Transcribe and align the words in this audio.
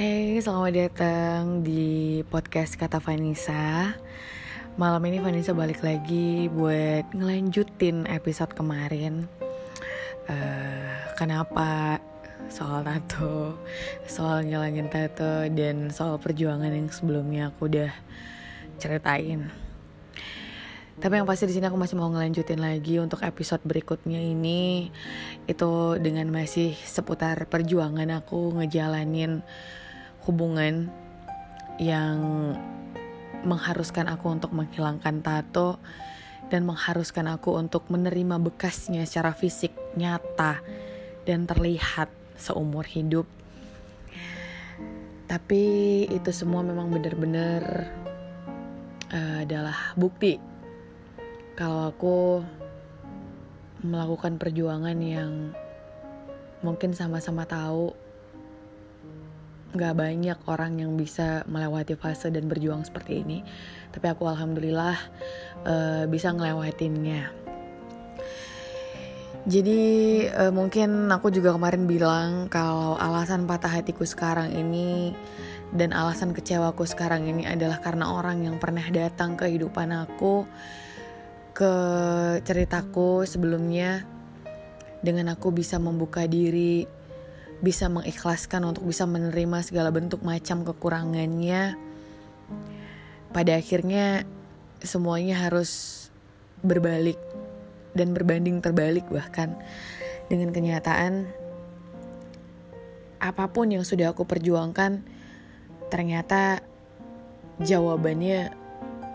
Hey, 0.00 0.40
selamat 0.40 0.72
datang 0.72 1.60
di 1.60 2.24
podcast 2.32 2.72
Kata 2.80 3.04
Vanessa. 3.04 3.92
Malam 4.80 5.04
ini 5.04 5.20
Vanessa 5.20 5.52
balik 5.52 5.84
lagi 5.84 6.48
buat 6.48 7.12
ngelanjutin 7.12 8.08
episode 8.08 8.56
kemarin. 8.56 9.28
Uh, 10.24 10.96
kenapa 11.20 12.00
soal 12.48 12.80
tato, 12.80 13.60
soal 14.08 14.40
ngilangin 14.48 14.88
tato, 14.88 15.44
dan 15.52 15.92
soal 15.92 16.16
perjuangan 16.16 16.72
yang 16.72 16.88
sebelumnya 16.88 17.52
aku 17.52 17.68
udah 17.68 17.92
ceritain. 18.80 19.52
Tapi 20.96 21.20
yang 21.20 21.28
pasti 21.28 21.44
di 21.44 21.52
sini 21.52 21.68
aku 21.68 21.76
masih 21.76 22.00
mau 22.00 22.08
ngelanjutin 22.08 22.56
lagi 22.56 22.96
untuk 22.96 23.20
episode 23.20 23.60
berikutnya 23.68 24.16
ini 24.16 24.88
itu 25.44 25.72
dengan 26.00 26.24
masih 26.32 26.72
seputar 26.88 27.44
perjuangan 27.52 28.08
aku 28.16 28.56
ngejalanin 28.56 29.44
hubungan 30.24 30.92
yang 31.80 32.18
mengharuskan 33.40 34.08
aku 34.12 34.36
untuk 34.36 34.52
menghilangkan 34.52 35.24
tato 35.24 35.80
dan 36.52 36.66
mengharuskan 36.66 37.30
aku 37.30 37.56
untuk 37.56 37.88
menerima 37.88 38.36
bekasnya 38.42 39.06
secara 39.08 39.32
fisik 39.32 39.72
nyata 39.96 40.60
dan 41.24 41.46
terlihat 41.48 42.10
seumur 42.36 42.84
hidup. 42.84 43.24
Tapi 45.30 45.62
itu 46.10 46.30
semua 46.34 46.66
memang 46.66 46.90
benar-benar 46.90 47.86
uh, 49.14 49.36
adalah 49.46 49.94
bukti 49.94 50.42
kalau 51.54 51.92
aku 51.92 52.18
melakukan 53.86 54.36
perjuangan 54.36 54.98
yang 54.98 55.54
mungkin 56.60 56.92
sama-sama 56.92 57.46
tahu 57.46 57.94
gak 59.74 59.94
banyak 59.94 60.38
orang 60.50 60.82
yang 60.82 60.98
bisa 60.98 61.46
melewati 61.46 61.94
fase 61.94 62.30
dan 62.30 62.50
berjuang 62.50 62.82
seperti 62.82 63.22
ini. 63.22 63.38
Tapi 63.90 64.06
aku 64.10 64.26
alhamdulillah 64.26 64.96
uh, 65.66 66.04
bisa 66.10 66.34
ngelewatinnya. 66.34 67.30
Jadi 69.48 69.80
uh, 70.28 70.52
mungkin 70.52 71.08
aku 71.08 71.32
juga 71.32 71.56
kemarin 71.56 71.88
bilang 71.88 72.52
kalau 72.52 73.00
alasan 73.00 73.48
patah 73.48 73.72
hatiku 73.72 74.04
sekarang 74.04 74.52
ini 74.52 75.16
dan 75.72 75.96
alasan 75.96 76.36
kecewaku 76.36 76.84
sekarang 76.84 77.24
ini 77.24 77.46
adalah 77.48 77.80
karena 77.80 78.10
orang 78.10 78.44
yang 78.44 78.60
pernah 78.60 78.84
datang 78.92 79.40
ke 79.40 79.48
kehidupan 79.48 79.96
aku 79.96 80.44
ke 81.56 81.74
ceritaku 82.44 83.24
sebelumnya 83.24 84.04
dengan 85.00 85.32
aku 85.32 85.48
bisa 85.56 85.80
membuka 85.80 86.28
diri, 86.28 86.84
bisa 87.60 87.92
mengikhlaskan 87.92 88.64
untuk 88.64 88.88
bisa 88.88 89.04
menerima 89.04 89.60
segala 89.60 89.92
bentuk 89.92 90.24
macam 90.24 90.64
kekurangannya. 90.64 91.76
Pada 93.30 93.52
akhirnya 93.60 94.24
semuanya 94.80 95.44
harus 95.44 96.08
berbalik 96.64 97.20
dan 97.92 98.16
berbanding 98.16 98.60
terbalik 98.64 99.04
bahkan 99.08 99.56
dengan 100.30 100.54
kenyataan 100.54 101.26
apa 103.20 103.44
pun 103.52 103.68
yang 103.68 103.84
sudah 103.84 104.16
aku 104.16 104.24
perjuangkan 104.24 105.04
ternyata 105.92 106.64
jawabannya 107.60 108.54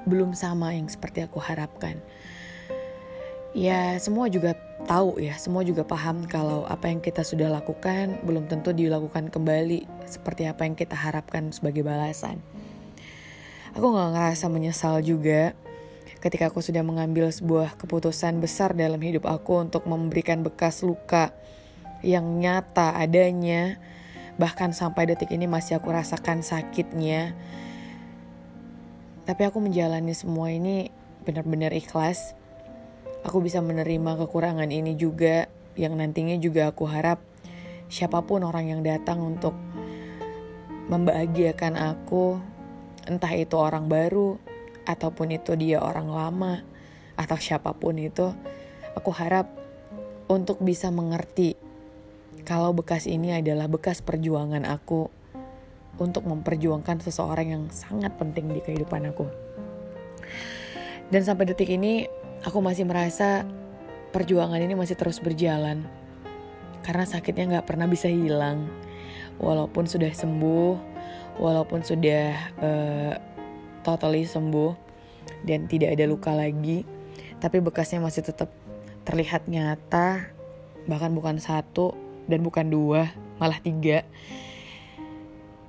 belum 0.05 0.37
sama 0.37 0.77
yang 0.77 0.85
seperti 0.85 1.25
aku 1.25 1.41
harapkan 1.41 1.97
ya 3.57 3.97
semua 3.97 4.29
juga 4.29 4.53
tahu 4.85 5.17
ya, 5.17 5.35
semua 5.41 5.65
juga 5.65 5.81
paham 5.81 6.29
kalau 6.29 6.63
apa 6.69 6.87
yang 6.87 7.01
kita 7.01 7.25
sudah 7.25 7.49
lakukan 7.49 8.21
belum 8.21 8.45
tentu 8.45 8.71
dilakukan 8.71 9.33
kembali 9.33 9.89
seperti 10.05 10.45
apa 10.45 10.63
yang 10.63 10.77
kita 10.77 10.93
harapkan 10.93 11.49
sebagai 11.49 11.81
balasan. 11.81 12.39
Aku 13.75 13.91
gak 13.91 14.15
ngerasa 14.15 14.47
menyesal 14.47 15.03
juga 15.03 15.51
ketika 16.23 16.47
aku 16.47 16.63
sudah 16.63 16.81
mengambil 16.81 17.27
sebuah 17.27 17.75
keputusan 17.75 18.39
besar 18.39 18.71
dalam 18.71 19.01
hidup 19.01 19.27
aku 19.27 19.59
untuk 19.61 19.83
memberikan 19.89 20.41
bekas 20.45 20.79
luka 20.85 21.35
yang 22.05 22.39
nyata 22.39 22.95
adanya, 22.95 23.81
bahkan 24.37 24.71
sampai 24.71 25.09
detik 25.09 25.33
ini 25.33 25.49
masih 25.49 25.81
aku 25.81 25.91
rasakan 25.91 26.45
sakitnya. 26.45 27.33
Tapi 29.25 29.41
aku 29.43 29.57
menjalani 29.57 30.13
semua 30.13 30.53
ini 30.53 30.93
benar-benar 31.25 31.73
ikhlas 31.73 32.37
aku 33.25 33.41
bisa 33.41 33.57
menerima 33.59 34.21
kekurangan 34.21 34.69
ini 34.69 34.93
juga 34.93 35.49
yang 35.73 35.97
nantinya 35.97 36.37
juga 36.37 36.69
aku 36.69 36.85
harap 36.85 37.19
siapa 37.89 38.21
pun 38.21 38.45
orang 38.45 38.69
yang 38.69 38.81
datang 38.85 39.17
untuk 39.19 39.57
membahagiakan 40.85 41.73
aku 41.73 42.37
entah 43.09 43.33
itu 43.33 43.57
orang 43.57 43.89
baru 43.89 44.37
ataupun 44.85 45.33
itu 45.33 45.57
dia 45.57 45.81
orang 45.81 46.05
lama 46.13 46.61
atau 47.17 47.37
siapa 47.41 47.73
pun 47.73 47.97
itu 47.97 48.29
aku 48.93 49.09
harap 49.09 49.49
untuk 50.29 50.61
bisa 50.61 50.93
mengerti 50.93 51.57
kalau 52.45 52.77
bekas 52.77 53.09
ini 53.09 53.33
adalah 53.33 53.65
bekas 53.65 54.05
perjuangan 54.05 54.69
aku 54.69 55.09
untuk 55.97 56.29
memperjuangkan 56.29 57.01
seseorang 57.01 57.47
yang 57.49 57.63
sangat 57.73 58.13
penting 58.21 58.51
di 58.51 58.61
kehidupan 58.61 59.09
aku. 59.09 59.25
Dan 61.09 61.21
sampai 61.25 61.49
detik 61.49 61.71
ini 61.73 62.05
aku 62.45 62.61
masih 62.61 62.85
merasa 62.85 63.41
perjuangan 64.13 64.61
ini 64.61 64.77
masih 64.77 64.93
terus 64.93 65.17
berjalan. 65.17 65.81
Karena 66.85 67.03
sakitnya 67.09 67.59
gak 67.59 67.73
pernah 67.73 67.89
bisa 67.89 68.05
hilang. 68.05 68.69
Walaupun 69.41 69.89
sudah 69.89 70.13
sembuh, 70.13 70.77
walaupun 71.41 71.81
sudah 71.81 72.53
uh, 72.61 73.13
totally 73.81 74.23
sembuh 74.23 74.77
dan 75.43 75.65
tidak 75.65 75.97
ada 75.97 76.05
luka 76.05 76.31
lagi, 76.31 76.85
tapi 77.41 77.59
bekasnya 77.59 77.99
masih 77.99 78.21
tetap 78.23 78.53
terlihat 79.03 79.49
nyata, 79.49 80.29
bahkan 80.85 81.11
bukan 81.11 81.41
satu 81.41 81.97
dan 82.29 82.45
bukan 82.45 82.69
dua, 82.69 83.09
malah 83.41 83.57
tiga. 83.59 84.05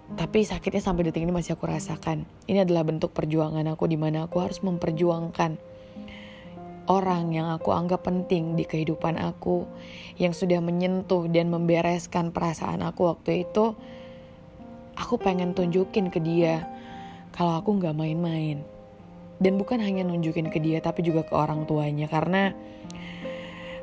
Tapi 0.06 0.46
sakitnya 0.46 0.84
sampai 0.84 1.10
detik 1.10 1.26
ini 1.26 1.34
masih 1.34 1.58
aku 1.58 1.66
rasakan. 1.66 2.28
Ini 2.46 2.62
adalah 2.62 2.86
bentuk 2.86 3.10
perjuangan 3.10 3.66
aku 3.66 3.90
di 3.90 3.98
mana 3.98 4.30
aku 4.30 4.38
harus 4.38 4.62
memperjuangkan 4.62 5.58
orang 6.86 7.34
yang 7.34 7.50
aku 7.50 7.74
anggap 7.74 8.06
penting 8.06 8.54
di 8.54 8.64
kehidupan 8.66 9.18
aku, 9.18 9.66
yang 10.16 10.32
sudah 10.32 10.62
menyentuh 10.62 11.26
dan 11.30 11.50
membereskan 11.50 12.30
perasaan 12.30 12.82
aku 12.82 13.10
waktu 13.10 13.46
itu, 13.46 13.74
aku 14.94 15.14
pengen 15.20 15.52
tunjukin 15.52 16.08
ke 16.08 16.22
dia 16.22 16.66
kalau 17.34 17.58
aku 17.60 17.76
nggak 17.76 17.94
main-main. 17.94 18.62
Dan 19.36 19.60
bukan 19.60 19.84
hanya 19.84 20.00
nunjukin 20.08 20.48
ke 20.48 20.56
dia, 20.62 20.80
tapi 20.80 21.04
juga 21.04 21.20
ke 21.20 21.36
orang 21.36 21.68
tuanya. 21.68 22.08
Karena 22.08 22.56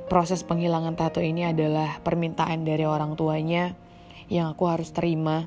proses 0.09 0.41
penghilangan 0.41 0.97
tato 0.97 1.21
ini 1.21 1.45
adalah 1.45 2.01
permintaan 2.01 2.65
dari 2.65 2.89
orang 2.89 3.13
tuanya 3.13 3.77
yang 4.33 4.49
aku 4.49 4.65
harus 4.65 4.89
terima 4.89 5.45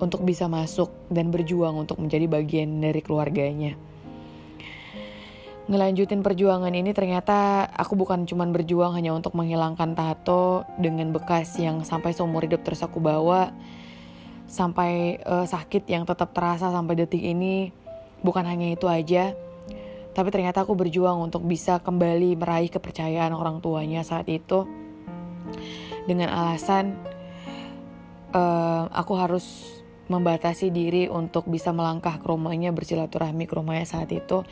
untuk 0.00 0.24
bisa 0.24 0.48
masuk 0.48 0.88
dan 1.12 1.28
berjuang 1.28 1.76
untuk 1.76 2.00
menjadi 2.00 2.24
bagian 2.24 2.80
dari 2.80 3.04
keluarganya 3.04 3.76
ngelanjutin 5.70 6.26
perjuangan 6.26 6.74
ini 6.74 6.90
ternyata 6.90 7.70
aku 7.70 7.94
bukan 7.94 8.26
cuman 8.26 8.50
berjuang 8.50 8.98
hanya 8.98 9.14
untuk 9.14 9.38
menghilangkan 9.38 9.94
tato 9.94 10.66
dengan 10.74 11.14
bekas 11.14 11.54
yang 11.58 11.86
sampai 11.86 12.10
seumur 12.10 12.42
hidup 12.42 12.66
terus 12.66 12.82
aku 12.82 12.98
bawa 12.98 13.54
sampai 14.50 15.22
uh, 15.22 15.46
sakit 15.46 15.86
yang 15.86 16.02
tetap 16.02 16.34
terasa 16.34 16.68
sampai 16.74 16.98
detik 16.98 17.22
ini 17.22 17.70
bukan 18.26 18.42
hanya 18.42 18.74
itu 18.74 18.90
aja 18.90 19.38
tapi 20.12 20.28
ternyata 20.28 20.64
aku 20.64 20.76
berjuang 20.76 21.24
untuk 21.24 21.48
bisa 21.48 21.80
kembali 21.80 22.36
meraih 22.36 22.68
kepercayaan 22.68 23.32
orang 23.32 23.64
tuanya 23.64 24.04
saat 24.04 24.28
itu. 24.28 24.68
Dengan 26.04 26.28
alasan 26.28 26.92
uh, 28.36 28.92
aku 28.92 29.12
harus 29.16 29.44
membatasi 30.12 30.68
diri 30.68 31.08
untuk 31.08 31.48
bisa 31.48 31.72
melangkah 31.72 32.20
ke 32.20 32.26
rumahnya 32.28 32.74
bersilaturahmi 32.76 33.48
ke 33.48 33.54
rumahnya 33.56 33.88
saat 33.88 34.12
itu 34.12 34.44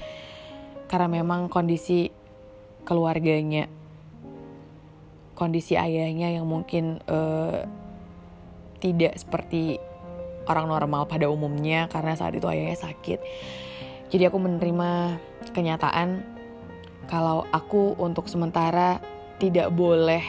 karena 0.91 1.07
memang 1.07 1.47
kondisi 1.47 2.11
keluarganya 2.83 3.71
kondisi 5.39 5.79
ayahnya 5.79 6.35
yang 6.35 6.45
mungkin 6.45 6.99
uh, 7.07 7.65
tidak 8.83 9.17
seperti 9.17 9.81
orang 10.45 10.69
normal 10.69 11.07
pada 11.07 11.33
umumnya 11.33 11.89
karena 11.89 12.13
saat 12.13 12.37
itu 12.37 12.45
ayahnya 12.45 12.77
sakit. 12.77 13.23
Jadi 14.11 14.27
aku 14.27 14.37
menerima 14.37 15.17
kenyataan 15.55 16.27
kalau 17.07 17.49
aku 17.55 17.97
untuk 17.97 18.27
sementara 18.27 18.99
tidak 19.41 19.73
boleh 19.73 20.21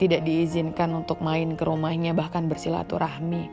tidak 0.00 0.24
diizinkan 0.24 0.92
untuk 0.96 1.20
main 1.20 1.52
ke 1.58 1.64
rumahnya 1.66 2.16
bahkan 2.16 2.48
bersilaturahmi. 2.48 3.52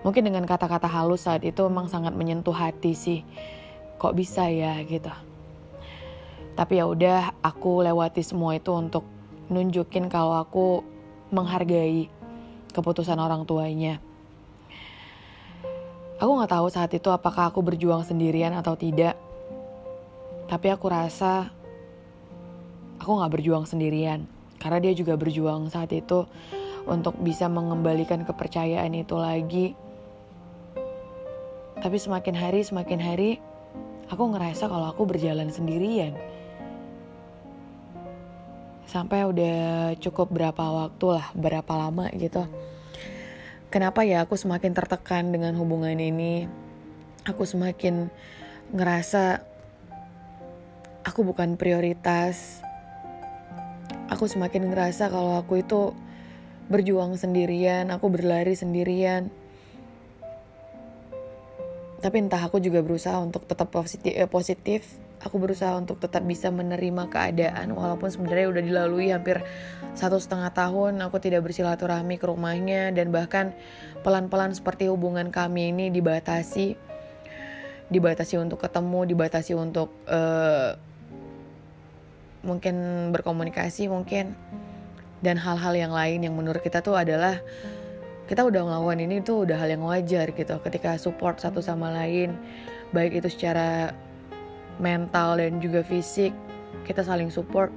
Mungkin 0.00 0.22
dengan 0.24 0.48
kata-kata 0.48 0.88
halus 0.88 1.28
saat 1.28 1.44
itu 1.44 1.60
memang 1.68 1.92
sangat 1.92 2.16
menyentuh 2.16 2.56
hati 2.56 2.92
sih 2.96 3.20
kok 4.00 4.14
bisa 4.16 4.46
ya 4.50 4.78
gitu 4.84 5.10
tapi 6.54 6.78
ya 6.78 6.86
udah 6.86 7.34
aku 7.42 7.82
lewati 7.82 8.22
semua 8.22 8.54
itu 8.54 8.70
untuk 8.70 9.02
nunjukin 9.50 10.06
kalau 10.06 10.38
aku 10.38 10.86
menghargai 11.34 12.06
keputusan 12.70 13.18
orang 13.18 13.42
tuanya. 13.42 13.98
Aku 16.22 16.30
nggak 16.30 16.54
tahu 16.54 16.66
saat 16.70 16.94
itu 16.94 17.10
apakah 17.10 17.50
aku 17.50 17.58
berjuang 17.58 18.06
sendirian 18.06 18.54
atau 18.54 18.78
tidak. 18.78 19.18
Tapi 20.46 20.66
aku 20.70 20.86
rasa 20.86 21.50
aku 23.02 23.10
nggak 23.18 23.32
berjuang 23.34 23.66
sendirian. 23.66 24.22
Karena 24.62 24.78
dia 24.78 24.94
juga 24.94 25.18
berjuang 25.18 25.66
saat 25.74 25.90
itu 25.90 26.24
untuk 26.86 27.18
bisa 27.18 27.50
mengembalikan 27.50 28.22
kepercayaan 28.22 28.94
itu 28.94 29.18
lagi. 29.18 29.66
Tapi 31.82 31.96
semakin 31.98 32.34
hari 32.38 32.62
semakin 32.62 33.00
hari 33.02 33.30
aku 34.14 34.30
ngerasa 34.30 34.70
kalau 34.70 34.94
aku 34.94 35.02
berjalan 35.10 35.50
sendirian. 35.50 36.14
Sampai 38.86 39.26
udah 39.26 39.92
cukup 39.98 40.30
berapa 40.30 40.62
waktu 40.62 41.18
lah, 41.18 41.26
berapa 41.34 41.72
lama 41.74 42.06
gitu. 42.14 42.46
Kenapa 43.74 44.06
ya 44.06 44.22
aku 44.22 44.38
semakin 44.38 44.70
tertekan 44.70 45.34
dengan 45.34 45.58
hubungan 45.58 45.98
ini? 45.98 46.46
Aku 47.26 47.42
semakin 47.42 48.06
ngerasa 48.70 49.42
aku 51.02 51.26
bukan 51.26 51.58
prioritas. 51.58 52.62
Aku 54.14 54.30
semakin 54.30 54.70
ngerasa 54.70 55.10
kalau 55.10 55.42
aku 55.42 55.58
itu 55.58 55.90
berjuang 56.70 57.18
sendirian, 57.18 57.90
aku 57.90 58.14
berlari 58.14 58.54
sendirian. 58.54 59.26
Tapi 62.04 62.20
entah 62.20 62.44
aku 62.44 62.60
juga 62.60 62.84
berusaha 62.84 63.16
untuk 63.16 63.48
tetap 63.48 63.72
positif, 63.72 64.12
eh, 64.12 64.28
positif. 64.28 64.84
Aku 65.24 65.40
berusaha 65.40 65.72
untuk 65.80 65.96
tetap 65.96 66.20
bisa 66.28 66.52
menerima 66.52 67.08
keadaan 67.08 67.72
walaupun 67.72 68.12
sebenarnya 68.12 68.52
udah 68.52 68.60
dilalui 68.60 69.08
hampir 69.08 69.40
satu 69.96 70.20
setengah 70.20 70.52
tahun 70.52 71.00
aku 71.00 71.16
tidak 71.16 71.48
bersilaturahmi 71.48 72.20
ke 72.20 72.28
rumahnya 72.28 72.92
dan 72.92 73.08
bahkan 73.08 73.56
pelan-pelan 74.04 74.52
seperti 74.52 74.84
hubungan 74.92 75.32
kami 75.32 75.72
ini 75.72 75.88
dibatasi, 75.88 76.76
dibatasi 77.88 78.36
untuk 78.36 78.60
ketemu, 78.60 79.08
dibatasi 79.08 79.56
untuk 79.56 79.96
uh, 80.12 80.76
mungkin 82.44 83.08
berkomunikasi 83.16 83.88
mungkin 83.88 84.36
dan 85.24 85.40
hal-hal 85.40 85.72
yang 85.72 85.96
lain 85.96 86.20
yang 86.20 86.36
menurut 86.36 86.60
kita 86.60 86.84
tuh 86.84 87.00
adalah 87.00 87.40
kita 88.24 88.40
udah 88.40 88.64
melakukan 88.64 88.98
ini 89.04 89.16
tuh 89.20 89.44
udah 89.44 89.56
hal 89.60 89.68
yang 89.68 89.84
wajar 89.84 90.32
gitu. 90.32 90.54
Ketika 90.64 90.96
support 90.96 91.40
satu 91.40 91.60
sama 91.60 91.92
lain 91.92 92.32
baik 92.96 93.20
itu 93.20 93.28
secara 93.28 93.92
mental 94.80 95.36
dan 95.36 95.60
juga 95.60 95.84
fisik 95.84 96.32
kita 96.88 97.04
saling 97.04 97.28
support. 97.28 97.68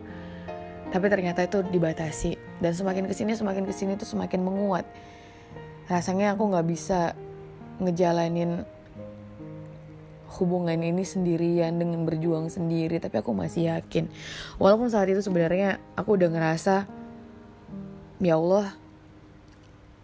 Tapi 0.88 1.12
ternyata 1.12 1.44
itu 1.44 1.68
dibatasi. 1.68 2.40
Dan 2.64 2.72
semakin 2.72 3.12
ke 3.12 3.14
sini 3.14 3.36
semakin 3.36 3.68
ke 3.68 3.74
sini 3.76 4.00
tuh 4.00 4.08
semakin 4.08 4.40
menguat. 4.40 4.88
Rasanya 5.92 6.36
aku 6.36 6.48
nggak 6.48 6.68
bisa 6.68 7.12
ngejalanin 7.84 8.64
hubungan 10.38 10.80
ini 10.80 11.02
sendirian 11.02 11.80
dengan 11.80 12.04
berjuang 12.04 12.48
sendiri 12.48 13.04
tapi 13.04 13.20
aku 13.20 13.36
masih 13.36 13.74
yakin. 13.74 14.08
Walaupun 14.62 14.88
saat 14.88 15.12
itu 15.12 15.20
sebenarnya 15.20 15.80
aku 16.00 16.16
udah 16.16 16.30
ngerasa 16.32 16.88
ya 18.24 18.36
Allah 18.36 18.87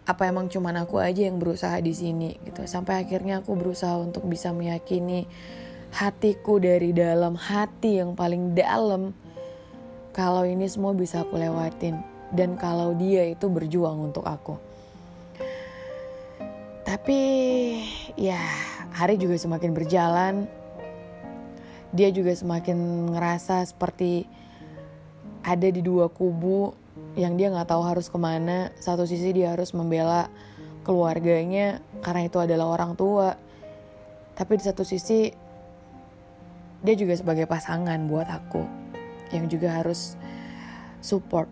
apa 0.04 0.28
emang 0.28 0.52
cuman 0.52 0.84
aku 0.84 1.00
aja 1.00 1.24
yang 1.24 1.40
berusaha 1.40 1.80
di 1.80 1.96
sini 1.96 2.36
gitu. 2.44 2.68
Sampai 2.68 3.00
akhirnya 3.00 3.40
aku 3.40 3.56
berusaha 3.56 3.96
untuk 3.96 4.28
bisa 4.28 4.52
meyakini 4.52 5.24
hatiku 5.96 6.60
dari 6.60 6.92
dalam 6.92 7.38
hati 7.38 8.04
yang 8.04 8.12
paling 8.12 8.52
dalam 8.52 9.16
kalau 10.12 10.44
ini 10.44 10.68
semua 10.68 10.92
bisa 10.92 11.24
aku 11.24 11.40
lewatin 11.40 11.98
dan 12.36 12.58
kalau 12.60 12.92
dia 12.92 13.24
itu 13.32 13.48
berjuang 13.48 14.12
untuk 14.12 14.28
aku. 14.28 14.60
Tapi 16.84 17.20
ya 18.20 18.38
hari 18.92 19.16
juga 19.16 19.40
semakin 19.40 19.72
berjalan. 19.72 20.34
Dia 21.94 22.12
juga 22.12 22.34
semakin 22.34 23.08
ngerasa 23.14 23.64
seperti 23.64 24.26
ada 25.40 25.68
di 25.70 25.80
dua 25.80 26.12
kubu 26.12 26.83
yang 27.14 27.34
dia 27.34 27.50
nggak 27.50 27.70
tahu 27.70 27.82
harus 27.82 28.06
ke 28.10 28.18
mana 28.18 28.70
satu 28.78 29.06
sisi 29.06 29.34
dia 29.34 29.54
harus 29.54 29.74
membela 29.74 30.30
keluarganya 30.86 31.80
karena 32.04 32.28
itu 32.28 32.38
adalah 32.38 32.70
orang 32.70 32.94
tua. 32.94 33.34
Tapi 34.34 34.58
di 34.58 34.64
satu 34.66 34.82
sisi 34.82 35.30
dia 36.84 36.94
juga 36.94 37.16
sebagai 37.16 37.48
pasangan 37.48 37.96
buat 38.06 38.28
aku 38.28 38.62
yang 39.32 39.48
juga 39.48 39.80
harus 39.80 40.18
support. 41.00 41.48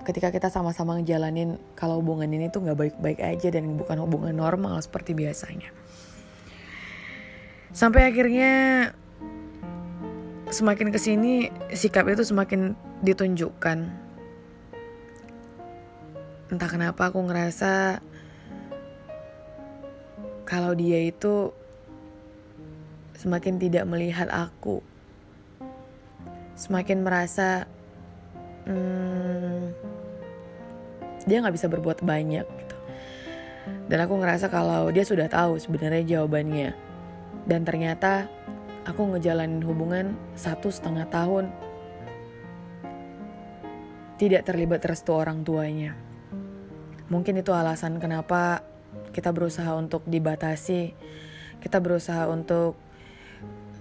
Ketika 0.00 0.32
kita 0.32 0.48
sama-sama 0.48 0.96
ngejalanin 0.96 1.60
kalau 1.76 2.00
hubungan 2.00 2.32
ini 2.32 2.48
tuh 2.48 2.64
nggak 2.64 2.78
baik-baik 2.78 3.20
aja 3.20 3.52
dan 3.52 3.76
bukan 3.76 4.00
hubungan 4.00 4.32
normal 4.32 4.80
seperti 4.80 5.12
biasanya. 5.12 5.68
Sampai 7.70 8.08
akhirnya 8.08 8.50
semakin 10.50 10.90
ke 10.90 10.98
sini 10.98 11.52
sikap 11.70 12.08
itu 12.10 12.26
semakin 12.26 12.74
ditunjukkan 13.04 14.09
entah 16.50 16.66
kenapa 16.66 17.08
aku 17.08 17.22
ngerasa 17.30 18.02
kalau 20.42 20.74
dia 20.74 21.06
itu 21.06 21.54
semakin 23.14 23.54
tidak 23.62 23.86
melihat 23.86 24.26
aku, 24.34 24.82
semakin 26.58 27.06
merasa 27.06 27.70
hmm, 28.66 29.70
dia 31.30 31.38
nggak 31.38 31.54
bisa 31.54 31.70
berbuat 31.70 32.02
banyak 32.02 32.42
gitu. 32.42 32.76
Dan 33.86 34.02
aku 34.02 34.18
ngerasa 34.18 34.50
kalau 34.50 34.90
dia 34.90 35.06
sudah 35.06 35.30
tahu 35.30 35.54
sebenarnya 35.62 36.18
jawabannya. 36.18 36.74
Dan 37.46 37.62
ternyata 37.62 38.26
aku 38.82 39.14
ngejalanin 39.14 39.62
hubungan 39.62 40.18
satu 40.34 40.66
setengah 40.66 41.06
tahun 41.06 41.46
tidak 44.18 44.50
terlibat 44.50 44.82
restu 44.82 45.14
orang 45.14 45.46
tuanya. 45.46 46.09
Mungkin 47.10 47.42
itu 47.42 47.50
alasan 47.50 47.98
kenapa 47.98 48.62
kita 49.10 49.34
berusaha 49.34 49.74
untuk 49.74 50.06
dibatasi, 50.06 50.94
kita 51.58 51.82
berusaha 51.82 52.30
untuk 52.30 52.78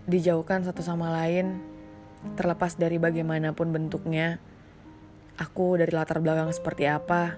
dijauhkan 0.10 0.66
satu 0.66 0.82
sama 0.82 1.14
lain, 1.14 1.62
terlepas 2.34 2.74
dari 2.74 2.98
bagaimanapun 2.98 3.70
bentuknya. 3.70 4.42
Aku 5.38 5.78
dari 5.78 5.94
latar 5.94 6.20
belakang 6.20 6.50
seperti 6.50 6.90
apa, 6.90 7.38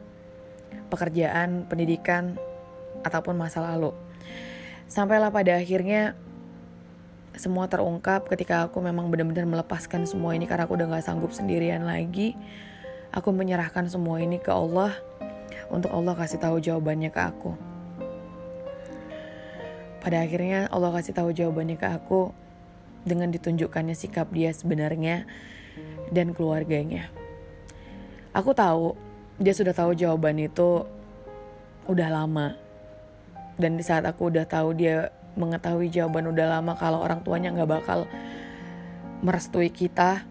pekerjaan, 0.88 1.68
pendidikan, 1.68 2.40
ataupun 3.04 3.36
masa 3.36 3.60
lalu. 3.60 3.92
Sampailah 4.88 5.30
pada 5.30 5.60
akhirnya 5.60 6.16
semua 7.36 7.68
terungkap 7.68 8.28
ketika 8.32 8.68
aku 8.68 8.80
memang 8.80 9.08
benar-benar 9.12 9.48
melepaskan 9.48 10.08
semua 10.08 10.36
ini 10.36 10.48
karena 10.48 10.68
aku 10.68 10.76
udah 10.80 10.88
gak 10.88 11.06
sanggup 11.06 11.36
sendirian 11.36 11.84
lagi. 11.84 12.36
Aku 13.12 13.36
menyerahkan 13.36 13.92
semua 13.92 14.24
ini 14.24 14.40
ke 14.40 14.52
Allah 14.52 14.96
untuk 15.72 15.90
Allah 15.96 16.14
kasih 16.14 16.38
tahu 16.38 16.60
jawabannya 16.60 17.10
ke 17.10 17.22
aku. 17.24 17.56
Pada 20.04 20.22
akhirnya 20.22 20.68
Allah 20.68 20.92
kasih 21.00 21.16
tahu 21.16 21.32
jawabannya 21.32 21.80
ke 21.80 21.88
aku 21.88 22.36
dengan 23.08 23.32
ditunjukkannya 23.32 23.96
sikap 23.96 24.30
dia 24.36 24.52
sebenarnya 24.52 25.26
dan 26.12 26.36
keluarganya. 26.36 27.08
Aku 28.36 28.52
tahu 28.52 29.00
dia 29.40 29.56
sudah 29.56 29.72
tahu 29.72 29.96
jawaban 29.96 30.38
itu 30.38 30.84
udah 31.88 32.10
lama. 32.12 32.60
Dan 33.56 33.80
di 33.80 33.84
saat 33.86 34.04
aku 34.04 34.30
udah 34.30 34.44
tahu 34.44 34.76
dia 34.76 35.10
mengetahui 35.40 35.88
jawaban 35.88 36.28
udah 36.28 36.60
lama 36.60 36.76
kalau 36.76 37.00
orang 37.00 37.24
tuanya 37.24 37.56
nggak 37.56 37.72
bakal 37.72 38.04
merestui 39.22 39.70
kita, 39.70 40.26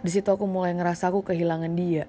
di 0.00 0.10
situ 0.10 0.24
aku 0.28 0.48
mulai 0.48 0.72
ngerasa 0.72 1.12
aku 1.12 1.20
kehilangan 1.20 1.72
dia. 1.76 2.08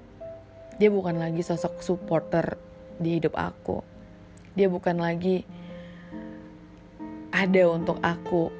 Dia 0.75 0.91
bukan 0.91 1.15
lagi 1.15 1.39
sosok 1.39 1.79
supporter 1.79 2.59
di 2.99 3.19
hidup 3.19 3.31
aku. 3.39 3.79
Dia 4.59 4.67
bukan 4.67 4.99
lagi 4.99 5.47
ada 7.31 7.63
untuk 7.71 7.95
aku. 8.03 8.51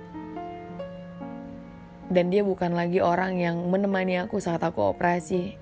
Dan 2.07 2.31
dia 2.31 2.45
bukan 2.45 2.72
lagi 2.72 3.03
orang 3.03 3.36
yang 3.36 3.57
menemani 3.67 4.22
aku 4.24 4.39
saat 4.39 4.63
aku 4.63 4.95
operasi. 4.95 5.60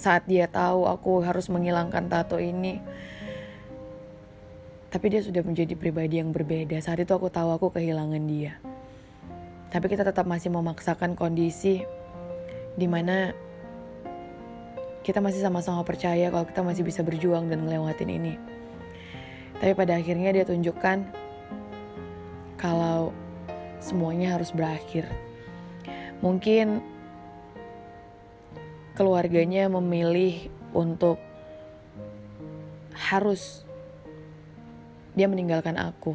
Saat 0.00 0.24
dia 0.24 0.48
tahu 0.48 0.88
aku 0.88 1.20
harus 1.20 1.52
menghilangkan 1.52 2.08
tato 2.08 2.40
ini. 2.40 2.80
Tapi 4.88 5.06
dia 5.12 5.20
sudah 5.20 5.44
menjadi 5.44 5.76
pribadi 5.76 6.16
yang 6.16 6.32
berbeda. 6.32 6.80
Saat 6.80 7.04
itu 7.04 7.12
aku 7.12 7.28
tahu 7.28 7.52
aku 7.52 7.76
kehilangan 7.76 8.24
dia. 8.24 8.56
Tapi 9.68 9.86
kita 9.86 10.02
tetap 10.02 10.24
masih 10.24 10.48
memaksakan 10.48 11.12
kondisi 11.12 11.84
di 12.74 12.86
mana 12.88 13.36
kita 15.10 15.18
masih 15.18 15.42
sama-sama 15.42 15.82
percaya 15.82 16.30
kalau 16.30 16.46
kita 16.46 16.62
masih 16.62 16.86
bisa 16.86 17.02
berjuang 17.02 17.50
dan 17.50 17.66
ngelewatin 17.66 18.06
ini. 18.06 18.38
Tapi 19.58 19.74
pada 19.74 19.98
akhirnya 19.98 20.30
dia 20.30 20.46
tunjukkan 20.46 21.02
kalau 22.54 23.10
semuanya 23.82 24.38
harus 24.38 24.54
berakhir. 24.54 25.10
Mungkin 26.22 26.78
keluarganya 28.94 29.66
memilih 29.66 30.46
untuk 30.70 31.18
harus 32.94 33.66
dia 35.18 35.26
meninggalkan 35.26 35.74
aku. 35.74 36.14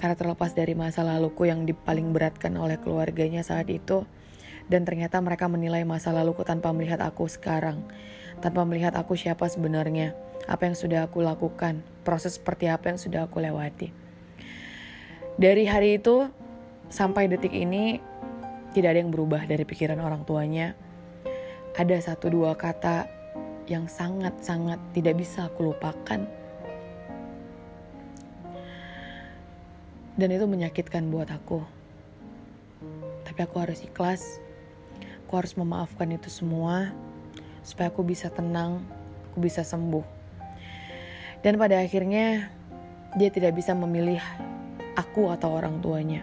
Karena 0.00 0.16
terlepas 0.16 0.56
dari 0.56 0.72
masa 0.72 1.04
laluku 1.04 1.44
yang 1.44 1.68
dipaling 1.68 2.10
beratkan 2.16 2.56
oleh 2.56 2.80
keluarganya 2.80 3.44
saat 3.44 3.68
itu, 3.68 4.08
dan 4.66 4.86
ternyata 4.86 5.18
mereka 5.18 5.46
menilai 5.50 5.82
masa 5.82 6.14
laluku 6.14 6.42
tanpa 6.46 6.70
melihat 6.70 7.02
aku 7.02 7.26
sekarang, 7.30 7.82
tanpa 8.44 8.62
melihat 8.62 8.94
aku 8.98 9.18
siapa 9.18 9.48
sebenarnya, 9.48 10.14
apa 10.46 10.70
yang 10.70 10.76
sudah 10.76 11.06
aku 11.06 11.22
lakukan, 11.22 11.80
proses 12.06 12.38
seperti 12.38 12.70
apa 12.70 12.94
yang 12.94 12.98
sudah 12.98 13.26
aku 13.26 13.42
lewati. 13.42 13.90
Dari 15.38 15.64
hari 15.64 15.98
itu 15.98 16.28
sampai 16.92 17.26
detik 17.26 17.56
ini, 17.56 17.98
tidak 18.76 18.96
ada 18.96 19.00
yang 19.00 19.12
berubah 19.12 19.48
dari 19.48 19.64
pikiran 19.64 19.98
orang 19.98 20.22
tuanya. 20.28 20.76
Ada 21.72 22.12
satu 22.12 22.28
dua 22.28 22.52
kata 22.52 23.08
yang 23.64 23.88
sangat-sangat 23.88 24.76
tidak 24.92 25.16
bisa 25.16 25.48
aku 25.48 25.72
lupakan 25.72 26.28
Dan 30.12 30.28
itu 30.28 30.44
menyakitkan 30.44 31.08
buat 31.08 31.32
aku. 31.32 31.64
Tapi 33.24 33.40
aku 33.40 33.56
harus 33.64 33.80
ikhlas. 33.80 34.44
Aku 35.32 35.40
harus 35.40 35.56
memaafkan 35.56 36.12
itu 36.12 36.28
semua 36.28 36.92
supaya 37.64 37.88
aku 37.88 38.04
bisa 38.04 38.28
tenang, 38.28 38.84
aku 39.32 39.40
bisa 39.40 39.64
sembuh. 39.64 40.04
Dan 41.40 41.56
pada 41.56 41.80
akhirnya 41.80 42.52
dia 43.16 43.32
tidak 43.32 43.56
bisa 43.56 43.72
memilih 43.72 44.20
aku 44.92 45.32
atau 45.32 45.56
orang 45.56 45.80
tuanya. 45.80 46.20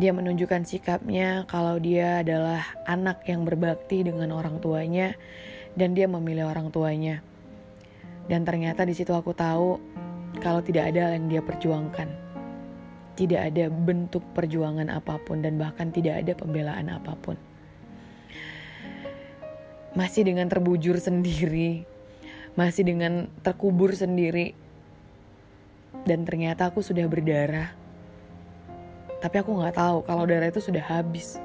Dia 0.00 0.16
menunjukkan 0.16 0.64
sikapnya 0.64 1.44
kalau 1.44 1.76
dia 1.76 2.24
adalah 2.24 2.64
anak 2.88 3.28
yang 3.28 3.44
berbakti 3.44 4.00
dengan 4.00 4.32
orang 4.32 4.56
tuanya 4.56 5.12
dan 5.76 5.92
dia 5.92 6.08
memilih 6.08 6.48
orang 6.48 6.72
tuanya. 6.72 7.20
Dan 8.32 8.48
ternyata 8.48 8.88
di 8.88 8.96
situ 8.96 9.12
aku 9.12 9.36
tahu 9.36 9.76
kalau 10.40 10.64
tidak 10.64 10.88
ada 10.88 11.12
yang 11.12 11.28
dia 11.28 11.44
perjuangkan. 11.44 12.25
Tidak 13.16 13.40
ada 13.40 13.72
bentuk 13.72 14.20
perjuangan 14.36 14.92
apa 14.92 15.16
pun 15.16 15.40
dan 15.40 15.56
bahkan 15.56 15.88
tidak 15.88 16.20
ada 16.20 16.36
pembelaan 16.36 16.92
apa 16.92 17.16
pun. 17.16 17.40
Masih 19.96 20.28
dengan 20.28 20.52
terbujur 20.52 21.00
sendiri, 21.00 21.88
masih 22.52 22.84
dengan 22.84 23.32
terkubur 23.40 23.96
sendiri. 23.96 24.52
Dan 26.04 26.28
ternyata 26.28 26.68
aku 26.68 26.84
sudah 26.84 27.08
berdarah. 27.08 27.72
Tapi 29.24 29.36
aku 29.40 29.56
gak 29.64 29.80
tahu 29.80 30.04
kalau 30.04 30.28
darah 30.28 30.52
itu 30.52 30.60
sudah 30.60 30.84
habis. 30.84 31.40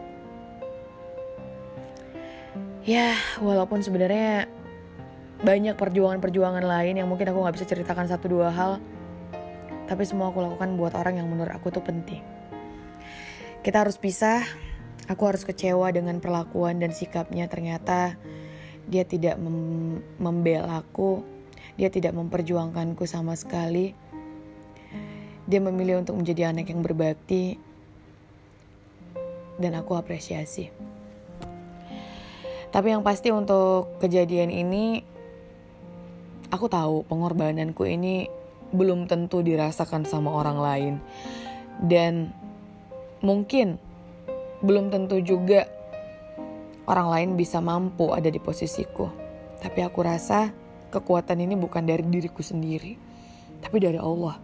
Ya, 2.83 3.15
walaupun 3.39 3.79
sebenarnya 3.79 4.51
banyak 5.41 5.79
perjuangan-perjuangan 5.79 6.67
lain 6.67 6.99
yang 6.99 7.07
mungkin 7.07 7.31
aku 7.31 7.47
gak 7.47 7.55
bisa 7.55 7.65
ceritakan 7.65 8.11
satu 8.11 8.27
dua 8.27 8.51
hal 8.51 8.83
tapi 9.85 10.03
semua 10.05 10.29
aku 10.33 10.41
lakukan 10.41 10.77
buat 10.77 10.93
orang 10.97 11.21
yang 11.21 11.27
menurut 11.29 11.53
aku 11.53 11.73
tuh 11.73 11.83
penting. 11.83 12.21
Kita 13.61 13.85
harus 13.85 13.97
pisah. 14.01 14.41
Aku 15.09 15.27
harus 15.27 15.43
kecewa 15.43 15.91
dengan 15.91 16.21
perlakuan 16.23 16.79
dan 16.79 16.93
sikapnya. 16.93 17.49
Ternyata 17.49 18.15
dia 18.89 19.03
tidak 19.05 19.37
mem 19.37 20.01
membela 20.17 20.81
aku. 20.81 21.21
Dia 21.77 21.89
tidak 21.93 22.17
memperjuangkanku 22.17 23.05
sama 23.05 23.37
sekali. 23.37 23.93
Dia 25.45 25.59
memilih 25.59 26.01
untuk 26.01 26.17
menjadi 26.17 26.53
anak 26.53 26.69
yang 26.69 26.81
berbakti. 26.81 27.57
Dan 29.61 29.77
aku 29.77 29.93
apresiasi. 29.93 30.73
Tapi 32.71 32.87
yang 32.87 33.03
pasti 33.03 33.35
untuk 33.35 33.99
kejadian 33.99 34.47
ini 34.47 35.11
Aku 36.51 36.67
tahu 36.67 37.07
pengorbananku 37.07 37.87
ini 37.87 38.27
belum 38.71 39.07
tentu 39.07 39.43
dirasakan 39.43 40.07
sama 40.07 40.31
orang 40.31 40.57
lain. 40.59 40.93
Dan 41.79 42.31
mungkin 43.23 43.77
belum 44.61 44.89
tentu 44.91 45.19
juga 45.21 45.67
orang 46.87 47.07
lain 47.11 47.29
bisa 47.39 47.59
mampu 47.63 48.11
ada 48.11 48.27
di 48.27 48.37
posisiku. 48.41 49.07
Tapi 49.61 49.79
aku 49.85 49.99
rasa 50.01 50.49
kekuatan 50.91 51.39
ini 51.39 51.55
bukan 51.55 51.85
dari 51.85 52.03
diriku 52.03 52.41
sendiri, 52.41 52.97
tapi 53.61 53.77
dari 53.79 53.97
Allah. 54.01 54.35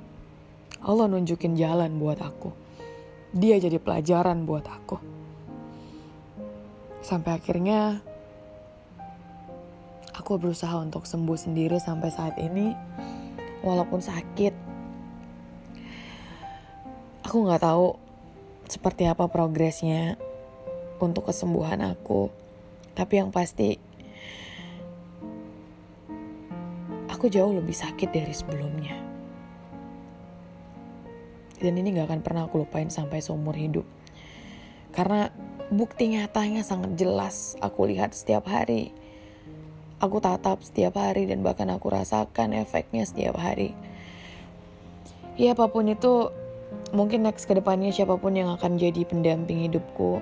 Allah 0.85 1.05
nunjukin 1.09 1.57
jalan 1.57 1.97
buat 1.97 2.21
aku. 2.21 2.53
Dia 3.33 3.59
jadi 3.59 3.81
pelajaran 3.81 4.45
buat 4.45 4.63
aku. 4.63 4.97
Sampai 7.01 7.35
akhirnya 7.35 7.99
aku 10.15 10.37
berusaha 10.37 10.75
untuk 10.79 11.05
sembuh 11.05 11.37
sendiri 11.37 11.77
sampai 11.79 12.09
saat 12.11 12.35
ini 12.39 12.73
walaupun 13.67 13.99
sakit 13.99 14.55
aku 17.27 17.43
nggak 17.43 17.59
tahu 17.59 17.99
seperti 18.71 19.03
apa 19.03 19.27
progresnya 19.27 20.15
untuk 21.03 21.27
kesembuhan 21.27 21.83
aku. 21.83 22.31
Tapi 22.95 23.13
yang 23.19 23.29
pasti 23.35 23.75
aku 27.11 27.27
jauh 27.27 27.51
lebih 27.51 27.75
sakit 27.75 28.09
dari 28.11 28.33
sebelumnya. 28.33 28.95
Dan 31.57 31.73
ini 31.73 31.97
gak 31.97 32.13
akan 32.13 32.21
pernah 32.21 32.45
aku 32.45 32.61
lupain 32.61 32.87
sampai 32.93 33.17
seumur 33.17 33.57
hidup. 33.57 33.85
Karena 34.93 35.33
bukti 35.73 36.13
nyatanya 36.13 36.61
sangat 36.61 36.93
jelas 36.95 37.57
aku 37.59 37.89
lihat 37.89 38.13
setiap 38.13 38.45
hari 38.45 38.93
aku 39.97 40.21
tatap 40.21 40.61
setiap 40.61 40.97
hari 40.97 41.25
dan 41.25 41.41
bahkan 41.41 41.69
aku 41.73 41.89
rasakan 41.89 42.53
efeknya 42.53 43.03
setiap 43.05 43.37
hari. 43.37 43.73
Ya 45.37 45.53
apa 45.53 45.69
pun 45.69 45.85
itu, 45.89 46.33
mungkin 46.93 47.25
next 47.25 47.45
ke 47.45 47.53
depannya 47.53 47.93
siapa 47.93 48.17
pun 48.17 48.33
yang 48.33 48.49
akan 48.53 48.81
jadi 48.81 49.05
pendamping 49.05 49.69
hidupku, 49.69 50.21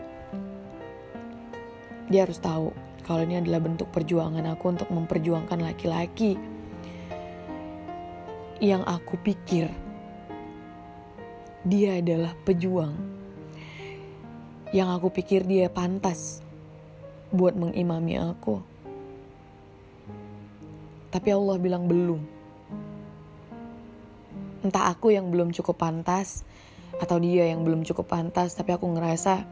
dia 2.12 2.27
harus 2.27 2.39
tahu 2.39 2.75
kalau 3.05 3.24
ini 3.24 3.39
adalah 3.39 3.62
bentuk 3.63 3.89
perjuangan 3.94 4.46
aku 4.53 4.65
untuk 4.75 4.89
memperjuangkan 4.91 5.60
laki-laki 5.62 6.38
yang 8.63 8.82
aku 8.88 9.20
pikir 9.20 9.67
dia 11.65 11.98
adalah 11.98 12.32
pejuang 12.46 12.94
yang 14.70 14.89
aku 14.94 15.10
pikir 15.10 15.46
dia 15.48 15.72
pantas 15.72 16.46
buat 17.34 17.58
mengimami 17.58 18.20
aku. 18.22 18.75
Tapi 21.15 21.31
Allah 21.31 21.55
bilang 21.55 21.88
belum. 21.88 22.19
Entah 24.67 24.91
aku 24.91 25.15
yang 25.15 25.31
belum 25.31 25.55
cukup 25.55 25.79
pantas 25.79 26.43
atau 27.00 27.15
dia 27.24 27.48
yang 27.48 27.63
belum 27.63 27.88
cukup 27.88 28.12
pantas, 28.12 28.51
tapi 28.51 28.75
aku 28.75 28.84
ngerasa 28.91 29.48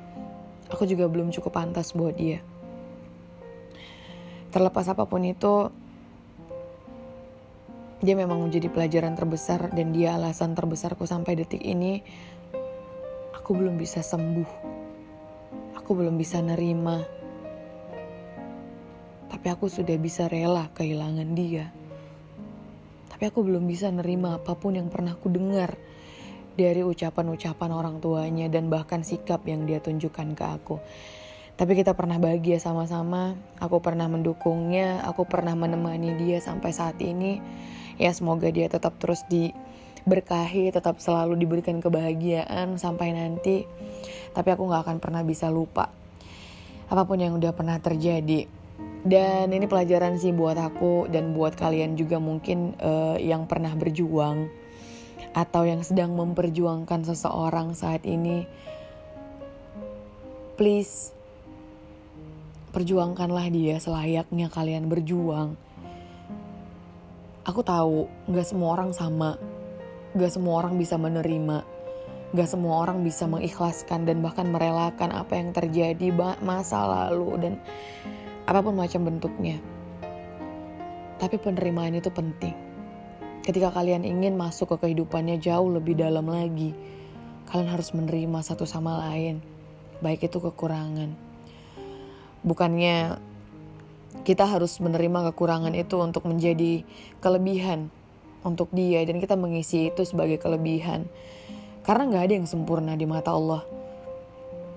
aku 0.67 0.83
juga 0.83 1.07
belum 1.07 1.31
cukup 1.31 1.55
pantas 1.55 1.95
buat 1.95 2.19
dia. 2.19 2.43
Terlepas 4.51 4.91
apa 4.91 5.07
pun 5.07 5.23
itu, 5.23 5.71
dia 8.03 8.19
memang 8.19 8.43
menjadi 8.43 8.67
pelajaran 8.67 9.15
terbesar 9.15 9.71
dan 9.71 9.95
dia 9.95 10.19
alasan 10.19 10.59
terbesarku 10.59 11.07
sampai 11.07 11.39
detik 11.39 11.63
ini. 11.63 12.03
Aku 13.39 13.55
belum 13.55 13.79
bisa 13.79 14.03
sembuh. 14.03 14.51
Aku 15.79 15.95
belum 15.95 16.19
bisa 16.19 16.43
nerima 16.43 17.07
tapi 19.33 19.49
aku 19.49 19.65
sudah 19.65 19.97
bisa 19.97 20.29
rela 20.29 20.69
kehilangan 20.77 21.33
dia. 21.33 21.73
Tapi 23.09 23.33
aku 23.33 23.41
belum 23.41 23.65
bisa 23.65 23.89
nerima 23.89 24.37
apa 24.37 24.53
pun 24.53 24.77
yang 24.77 24.93
pernah 24.93 25.17
ku 25.17 25.33
dengar 25.33 25.73
dari 26.53 26.85
ucapan-ucapan 26.85 27.71
orang 27.73 27.97
tuanya 27.97 28.45
dan 28.45 28.69
bahkan 28.69 29.01
sikap 29.01 29.41
yang 29.49 29.65
dia 29.65 29.81
tunjukkan 29.81 30.37
ke 30.37 30.45
aku. 30.45 30.77
Tapi 31.57 31.73
kita 31.73 31.97
pernah 31.97 32.21
bahagia 32.21 32.61
sama-sama, 32.61 33.33
aku 33.57 33.81
pernah 33.81 34.05
mendukungnya, 34.05 35.01
aku 35.01 35.25
pernah 35.25 35.57
menemani 35.57 36.13
dia 36.13 36.37
sampai 36.37 36.69
saat 36.69 37.01
ini. 37.01 37.41
Ya 37.97 38.13
semoga 38.13 38.53
dia 38.53 38.69
tetap 38.69 39.01
terus 39.01 39.25
diberkahi, 39.33 40.69
tetap 40.69 41.01
selalu 41.01 41.41
diberikan 41.41 41.81
kebahagiaan 41.81 42.77
sampai 42.77 43.17
nanti. 43.17 43.65
Tapi 44.37 44.49
aku 44.53 44.69
gak 44.69 44.85
akan 44.85 44.97
pernah 45.01 45.25
bisa 45.25 45.49
lupa 45.49 45.89
apa 46.93 47.09
pun 47.09 47.17
yang 47.17 47.33
udah 47.39 47.57
pernah 47.57 47.81
terjadi 47.81 48.45
dan 49.03 49.51
ini 49.51 49.67
pelajaran 49.67 50.15
sih 50.15 50.31
buat 50.31 50.55
aku 50.55 51.11
dan 51.11 51.35
buat 51.35 51.59
kalian 51.59 51.99
juga 51.99 52.23
mungkin 52.23 52.79
uh, 52.79 53.19
yang 53.19 53.51
pernah 53.51 53.75
berjuang 53.75 54.47
atau 55.35 55.67
yang 55.67 55.83
sedang 55.83 56.15
memperjuangkan 56.15 57.03
seseorang 57.03 57.75
saat 57.75 58.07
ini. 58.07 58.47
Please 60.55 61.11
perjuangkanlah 62.71 63.51
dia 63.51 63.75
selayaknya 63.77 64.47
kalian 64.47 64.87
berjuang. 64.87 65.59
Aku 67.43 67.59
tahu 67.59 68.07
gak 68.31 68.47
semua 68.47 68.79
orang 68.79 68.95
sama, 68.95 69.35
gak 70.15 70.31
semua 70.31 70.63
orang 70.63 70.79
bisa 70.79 70.95
menerima, 70.95 71.67
gak 72.31 72.47
semua 72.47 72.87
orang 72.87 73.03
bisa 73.03 73.27
mengikhlaskan 73.27 74.07
dan 74.07 74.23
bahkan 74.23 74.47
merelakan 74.47 75.11
apa 75.11 75.33
yang 75.35 75.51
terjadi 75.51 76.07
masa 76.39 76.87
lalu 76.87 77.35
dan 77.43 77.53
apa 78.43 78.59
pun 78.59 78.75
macam 78.75 79.07
bentuknya. 79.07 79.59
Tapi 81.19 81.39
penerimaan 81.39 81.95
itu 81.95 82.11
penting. 82.11 82.55
Ketika 83.43 83.71
kalian 83.75 84.07
ingin 84.07 84.39
masuk 84.39 84.75
ke 84.75 84.87
kehidupannya 84.87 85.39
jauh 85.39 85.67
lebih 85.67 85.99
dalam 85.99 86.27
lagi, 86.27 86.75
kalian 87.51 87.71
harus 87.71 87.91
menerima 87.91 88.39
satu 88.39 88.63
sama 88.63 89.03
lain, 89.07 89.43
baik 89.99 90.27
itu 90.27 90.39
kekurangan. 90.39 91.11
Bukannya 92.43 93.19
kita 94.23 94.47
harus 94.47 94.79
menerima 94.79 95.31
kekurangan 95.31 95.75
itu 95.75 95.99
untuk 95.99 96.23
menjadi 96.27 96.87
kelebihan 97.19 97.91
untuk 98.43 98.71
dia 98.75 99.03
dan 99.07 99.19
kita 99.23 99.39
mengisi 99.39 99.91
itu 99.91 100.03
sebagai 100.03 100.39
kelebihan. 100.39 101.07
Karena 101.83 102.07
gak 102.07 102.23
ada 102.31 102.33
yang 102.39 102.47
sempurna 102.47 102.95
di 102.95 103.03
mata 103.03 103.35
Allah. 103.35 103.63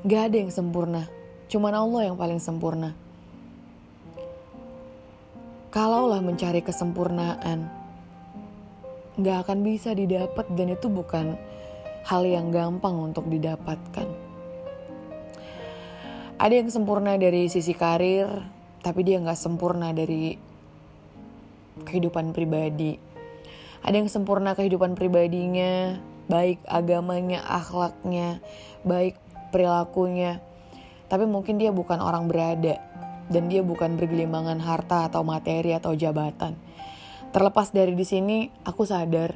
Gak 0.03 0.31
ada 0.31 0.37
yang 0.43 0.51
sempurna. 0.51 1.07
Cuman 1.47 1.75
Allah 1.75 2.11
yang 2.11 2.19
paling 2.19 2.43
sempurna. 2.43 3.06
Kalaulah 5.77 6.25
mencari 6.25 6.65
kesempurnaan, 6.65 7.69
gak 9.21 9.39
akan 9.45 9.61
bisa 9.61 9.93
didapat 9.93 10.49
dan 10.57 10.73
itu 10.73 10.89
bukan 10.89 11.37
hal 12.09 12.25
yang 12.25 12.49
gampang 12.49 12.97
untuk 12.97 13.29
didapatkan. 13.29 14.09
Ada 16.41 16.55
yang 16.65 16.73
sempurna 16.73 17.21
dari 17.21 17.53
sisi 17.53 17.77
karir, 17.77 18.25
tapi 18.81 19.05
dia 19.05 19.21
nggak 19.21 19.37
sempurna 19.37 19.93
dari 19.93 20.33
kehidupan 21.85 22.33
pribadi. 22.33 22.97
Ada 23.85 24.01
yang 24.01 24.09
sempurna 24.09 24.57
kehidupan 24.57 24.97
pribadinya, 24.97 26.01
baik 26.25 26.57
agamanya, 26.65 27.45
akhlaknya, 27.45 28.41
baik 28.81 29.21
perilakunya. 29.53 30.41
Tapi 31.13 31.29
mungkin 31.29 31.61
dia 31.61 31.69
bukan 31.69 32.01
orang 32.01 32.33
berada 32.33 32.81
dan 33.27 33.51
dia 33.51 33.63
bukan 33.63 33.99
bergelimangan 33.99 34.63
harta 34.63 35.11
atau 35.11 35.27
materi 35.27 35.75
atau 35.75 35.95
jabatan. 35.95 36.55
Terlepas 37.35 37.75
dari 37.75 37.93
di 37.93 38.07
sini, 38.07 38.49
aku 38.65 38.87
sadar 38.87 39.35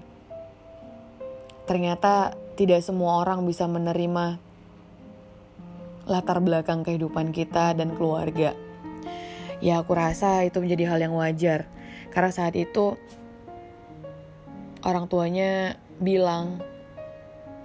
ternyata 1.70 2.34
tidak 2.58 2.82
semua 2.82 3.22
orang 3.22 3.46
bisa 3.46 3.70
menerima 3.70 4.42
latar 6.10 6.42
belakang 6.42 6.82
kehidupan 6.82 7.30
kita 7.30 7.78
dan 7.78 7.94
keluarga. 7.94 8.58
Ya, 9.62 9.78
aku 9.78 9.94
rasa 9.94 10.42
itu 10.42 10.58
menjadi 10.58 10.90
hal 10.90 10.98
yang 10.98 11.14
wajar 11.14 11.70
karena 12.10 12.34
saat 12.34 12.58
itu 12.58 12.98
orang 14.82 15.06
tuanya 15.06 15.78
bilang 16.02 16.58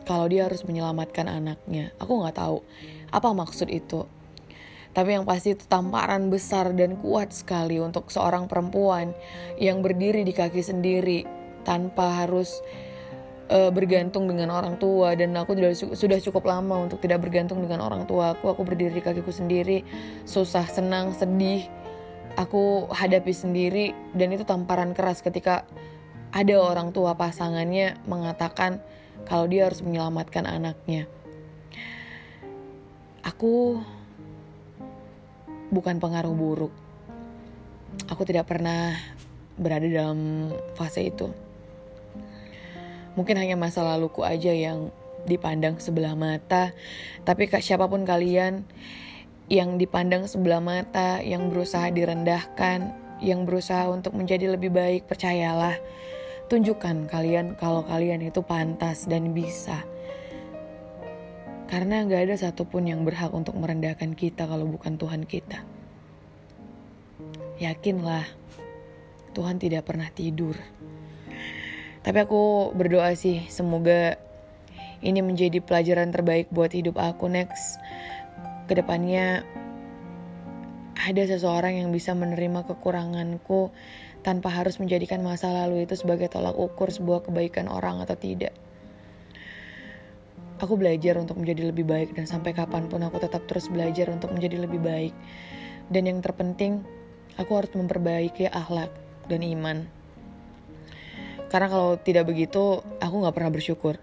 kalau 0.05 0.29
dia 0.29 0.45
harus 0.45 0.61
menyelamatkan 0.61 1.25
anaknya. 1.25 1.89
Aku 1.97 2.21
nggak 2.21 2.37
tahu 2.37 2.61
apa 3.09 3.29
maksud 3.33 3.73
itu. 3.73 4.05
Tapi 4.95 5.11
yang 5.11 5.27
pasti 5.27 5.51
itu 5.51 5.67
tamparan 5.67 6.31
besar 6.31 6.71
dan 6.71 6.95
kuat 6.95 7.35
sekali 7.35 7.83
untuk 7.83 8.07
seorang 8.07 8.47
perempuan 8.47 9.11
yang 9.59 9.83
berdiri 9.83 10.23
di 10.23 10.31
kaki 10.31 10.63
sendiri 10.63 11.27
tanpa 11.67 12.23
harus 12.23 12.63
uh, 13.51 13.67
bergantung 13.75 14.31
dengan 14.31 14.55
orang 14.55 14.79
tua. 14.79 15.11
Dan 15.19 15.35
aku 15.35 15.51
sudah 15.51 15.71
sudah 15.99 16.17
cukup 16.23 16.47
lama 16.47 16.87
untuk 16.87 17.03
tidak 17.03 17.27
bergantung 17.27 17.59
dengan 17.59 17.83
orang 17.83 18.07
tua 18.07 18.39
aku. 18.39 18.55
Aku 18.55 18.63
berdiri 18.63 18.95
di 18.95 19.03
kakiku 19.03 19.35
sendiri 19.35 19.83
susah 20.23 20.63
senang 20.71 21.11
sedih. 21.11 21.67
Aku 22.39 22.87
hadapi 22.91 23.31
sendiri 23.35 23.91
dan 24.15 24.31
itu 24.31 24.47
tamparan 24.47 24.95
keras 24.95 25.19
ketika 25.19 25.67
ada 26.35 26.55
orang 26.59 26.91
tua 26.91 27.15
pasangannya 27.15 27.95
mengatakan 28.11 28.83
kalau 29.23 29.47
dia 29.47 29.67
harus 29.67 29.79
menyelamatkan 29.79 30.43
anaknya. 30.43 31.07
Aku 33.23 33.79
bukan 35.73 35.97
pengaruh 36.01 36.33
buruk 36.33 36.73
aku 38.11 38.27
tidak 38.27 38.49
pernah 38.49 38.97
berada 39.55 39.87
dalam 39.87 40.51
fase 40.75 41.07
itu 41.07 41.31
Mungkin 43.15 43.39
hanya 43.39 43.55
masa 43.55 43.79
laluku 43.79 44.27
aja 44.27 44.51
yang 44.51 44.91
dipandang 45.23 45.79
sebelah 45.79 46.13
mata. 46.19 46.75
Tapi 47.23 47.47
siapa 47.63 47.87
pun 47.87 48.03
kalian 48.03 48.67
yang 49.47 49.79
dipandang 49.79 50.27
sebelah 50.27 50.59
mata, 50.59 51.23
yang 51.23 51.47
berusaha 51.47 51.87
direndahkan, 51.95 52.91
yang 53.23 53.47
berusaha 53.47 53.87
untuk 53.87 54.19
menjadi 54.19 54.51
lebih 54.51 54.75
baik, 54.75 55.07
percayalah. 55.07 55.79
Tunjukkan 56.51 57.07
kalian 57.07 57.55
kalau 57.55 57.87
kalian 57.87 58.21
itu 58.21 58.43
pantas 58.43 59.07
dan 59.07 59.31
bisa. 59.31 59.81
Karena 61.65 62.05
gak 62.05 62.29
ada 62.29 62.35
satupun 62.37 62.85
yang 62.85 63.01
berhak 63.01 63.33
untuk 63.33 63.57
merendahkan 63.57 64.13
kita 64.13 64.45
kalau 64.45 64.69
bukan 64.69 65.01
Tuhan 65.01 65.25
kita. 65.25 65.65
Yakinlah, 67.57 68.27
Tuhan 69.33 69.57
tidak 69.57 69.87
pernah 69.89 70.07
tidur. 70.13 70.53
Tapi 72.05 72.17
aku 72.21 72.69
berdoa 72.77 73.17
sih 73.17 73.49
semoga 73.49 74.21
ini 75.01 75.25
menjadi 75.25 75.57
pelajaran 75.57 76.13
terbaik 76.13 76.53
buat 76.53 76.69
hidup 76.69 77.01
aku 77.01 77.25
next. 77.25 77.81
Ke 78.69 78.77
depannya 78.77 79.41
ada 80.95 81.23
seseorang 81.25 81.81
yang 81.81 81.89
bisa 81.89 82.13
menerima 82.13 82.65
kekuranganku 82.65 83.73
tanpa 84.25 84.49
harus 84.49 84.81
menjadikan 84.81 85.21
masa 85.21 85.53
lalu 85.53 85.85
itu 85.85 85.93
sebagai 85.93 86.29
tolak 86.33 86.57
ukur 86.57 86.89
sebuah 86.89 87.25
kebaikan 87.29 87.69
orang 87.69 88.01
atau 88.01 88.17
tidak. 88.17 88.53
Aku 90.55 90.79
belajar 90.79 91.19
untuk 91.19 91.35
menjadi 91.35 91.67
lebih 91.67 91.83
baik 91.83 92.15
dan 92.15 92.23
sampai 92.23 92.55
kapan 92.55 92.87
pun 92.87 93.03
aku 93.03 93.19
tetap 93.19 93.43
terus 93.43 93.67
belajar 93.67 94.07
untuk 94.07 94.31
menjadi 94.31 94.63
lebih 94.63 94.79
baik. 94.79 95.13
Dan 95.91 96.07
yang 96.07 96.23
terpenting, 96.23 96.79
aku 97.35 97.51
harus 97.59 97.71
memperbaiki 97.75 98.47
akhlak 98.47 98.91
dan 99.27 99.43
iman. 99.43 99.77
Karena 101.51 101.67
kalau 101.67 101.99
tidak 101.99 102.31
begitu, 102.31 102.79
aku 103.03 103.15
gak 103.27 103.35
pernah 103.35 103.51
bersyukur. 103.51 103.95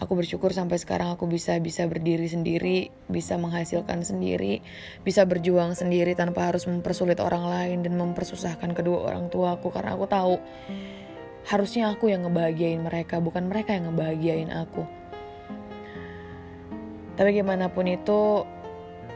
Aku 0.00 0.16
bersyukur 0.16 0.48
sampai 0.56 0.80
sekarang 0.80 1.12
aku 1.12 1.28
bisa 1.28 1.60
bisa 1.60 1.84
berdiri 1.84 2.24
sendiri, 2.24 2.88
bisa 3.04 3.36
menghasilkan 3.36 4.00
sendiri, 4.00 4.64
bisa 5.04 5.28
berjuang 5.28 5.76
sendiri 5.76 6.16
tanpa 6.16 6.48
harus 6.48 6.64
mempersulit 6.64 7.20
orang 7.20 7.44
lain 7.44 7.84
dan 7.84 8.00
mempersusahkan 8.00 8.72
kedua 8.72 9.12
orang 9.12 9.28
tua 9.28 9.60
aku 9.60 9.68
karena 9.68 9.92
aku 9.92 10.08
tahu 10.08 10.34
harusnya 11.48 11.92
aku 11.92 12.12
yang 12.12 12.26
ngebahagiain 12.26 12.82
mereka, 12.82 13.22
bukan 13.22 13.48
mereka 13.48 13.76
yang 13.76 13.92
ngebahagiain 13.92 14.50
aku. 14.52 14.84
Tapi 17.16 17.30
gimana 17.36 17.68
pun 17.68 17.84
itu, 17.84 18.48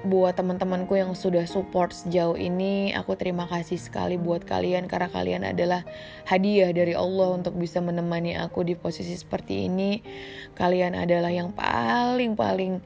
buat 0.04 0.36
teman-temanku 0.36 1.00
yang 1.00 1.16
sudah 1.16 1.48
support 1.48 1.96
sejauh 1.96 2.36
ini, 2.36 2.92
aku 2.92 3.16
terima 3.16 3.48
kasih 3.48 3.80
sekali 3.80 4.20
buat 4.20 4.44
kalian 4.44 4.84
karena 4.84 5.08
kalian 5.08 5.42
adalah 5.48 5.80
hadiah 6.28 6.68
dari 6.76 6.92
Allah 6.92 7.32
untuk 7.32 7.56
bisa 7.56 7.80
menemani 7.80 8.36
aku 8.36 8.68
di 8.68 8.76
posisi 8.76 9.16
seperti 9.16 9.64
ini. 9.64 10.04
Kalian 10.52 10.92
adalah 10.92 11.32
yang 11.32 11.56
paling-paling 11.56 12.84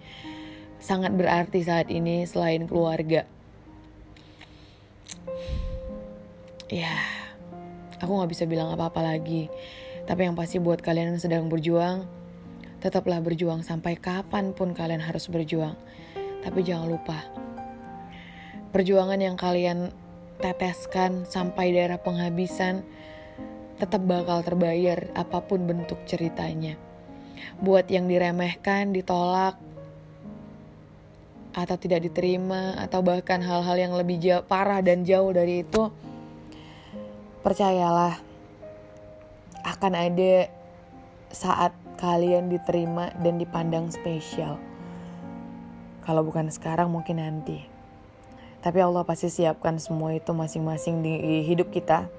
sangat 0.79 1.11
berarti 1.19 1.67
saat 1.67 1.91
ini 1.91 2.23
selain 2.23 2.71
keluarga. 2.71 3.27
Ya, 6.71 6.95
aku 7.99 8.13
gak 8.23 8.31
bisa 8.31 8.45
bilang 8.49 8.71
apa-apa 8.73 9.05
lagi. 9.05 9.51
Tapi 10.09 10.25
yang 10.25 10.35
pasti 10.35 10.57
buat 10.57 10.81
kalian 10.81 11.15
yang 11.15 11.21
sedang 11.21 11.47
berjuang, 11.53 12.09
tetaplah 12.81 13.21
berjuang 13.21 13.61
sampai 13.61 13.99
kapan 13.99 14.57
pun 14.57 14.73
kalian 14.73 15.03
harus 15.03 15.29
berjuang 15.29 15.77
tapi 16.43 16.63
jangan 16.63 16.89
lupa, 16.89 17.19
perjuangan 18.71 19.19
yang 19.19 19.37
kalian 19.37 19.91
teteskan 20.39 21.27
sampai 21.27 21.75
daerah 21.75 21.99
penghabisan 21.99 22.87
tetap 23.79 24.03
bakal 24.07 24.43
terbayar 24.43 25.11
apa 25.15 25.43
pun 25.43 25.67
bentuk 25.67 25.99
ceritanya. 26.07 26.79
Buat 27.63 27.91
yang 27.91 28.11
diremehkan, 28.11 28.91
ditolak, 28.91 29.59
atau 31.55 31.77
tidak 31.79 32.07
diterima, 32.07 32.75
atau 32.79 33.03
bahkan 33.03 33.39
hal-hal 33.43 33.77
yang 33.79 33.95
lebih 33.95 34.19
jauh, 34.19 34.43
parah 34.47 34.83
dan 34.83 35.07
jauh 35.07 35.31
dari 35.31 35.63
itu, 35.63 35.91
percayalah 37.43 38.19
akan 39.63 39.93
ada 39.95 40.51
saat 41.31 41.71
kalian 41.99 42.49
diterima 42.49 43.13
dan 43.21 43.39
dipandang 43.39 43.91
spesial. 43.91 44.59
Kalau 46.03 46.25
bukan 46.25 46.49
sekarang 46.49 46.89
mungkin 46.89 47.21
nanti. 47.21 47.69
Tapi 48.59 48.79
Allah 48.83 49.07
pasti 49.07 49.31
siapkan 49.31 49.79
semua 49.79 50.17
itu 50.17 50.35
masing-masing 50.35 51.05
di 51.05 51.45
hidup 51.47 51.71
kita. 51.71 52.11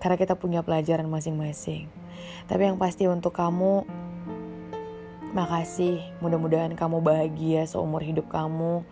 Karena 0.00 0.16
kita 0.16 0.34
punya 0.36 0.60
pelajaran 0.60 1.06
masing-masing. 1.06 1.86
Tapi 2.48 2.62
yang 2.66 2.80
pasti 2.80 3.06
untuk 3.06 3.36
kamu, 3.36 3.84
makasih. 5.32 6.02
Mudah-mudahan 6.18 6.74
kamu 6.74 6.98
bahagia 7.00 7.64
seumur 7.68 8.02
hidup 8.02 8.26
kamu. 8.28 8.82